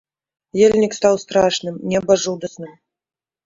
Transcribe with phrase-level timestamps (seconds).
[0.67, 2.77] Ельнік стаў страшным, неба жудасным.